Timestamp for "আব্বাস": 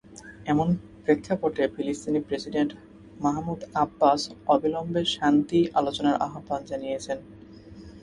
3.75-4.21